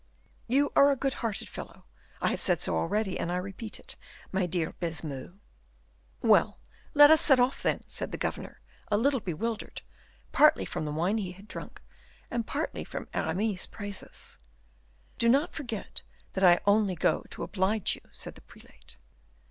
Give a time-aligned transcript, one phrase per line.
[0.47, 1.85] "You are a good hearted fellow;
[2.21, 3.95] I have said so already, and I repeat it,
[4.31, 5.37] my dear Baisemeaux."
[6.23, 6.57] "Well,
[6.95, 9.83] let us set off, then," said the governor, a little bewildered,
[10.31, 11.83] partly from the wine he had drunk,
[12.31, 14.39] and partly from Aramis's praises.
[15.19, 16.01] "Do not forget
[16.33, 18.97] that I only go to oblige you," said the prelate.